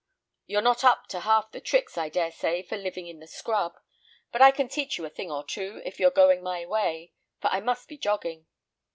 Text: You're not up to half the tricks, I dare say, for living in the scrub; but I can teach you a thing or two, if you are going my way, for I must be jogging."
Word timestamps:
You're 0.47 0.63
not 0.63 0.83
up 0.83 1.05
to 1.09 1.19
half 1.19 1.51
the 1.51 1.61
tricks, 1.61 1.95
I 1.95 2.09
dare 2.09 2.31
say, 2.31 2.63
for 2.63 2.75
living 2.75 3.05
in 3.05 3.19
the 3.19 3.27
scrub; 3.27 3.75
but 4.31 4.41
I 4.41 4.49
can 4.49 4.67
teach 4.67 4.97
you 4.97 5.05
a 5.05 5.11
thing 5.11 5.29
or 5.31 5.43
two, 5.45 5.79
if 5.85 5.99
you 5.99 6.07
are 6.07 6.09
going 6.09 6.41
my 6.41 6.65
way, 6.65 7.13
for 7.39 7.49
I 7.49 7.59
must 7.59 7.87
be 7.87 7.99
jogging." 7.99 8.47